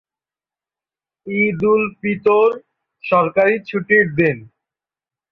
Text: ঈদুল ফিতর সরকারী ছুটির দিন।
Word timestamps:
ঈদুল 1.27 1.81
ফিতর 1.99 2.49
সরকারী 3.03 3.55
ছুটির 3.67 4.05
দিন। 4.15 4.37